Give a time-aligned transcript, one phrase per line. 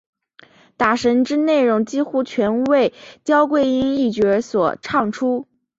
[0.77, 2.91] 打神之内容几乎全为
[3.23, 5.45] 焦桂英一角所唱出。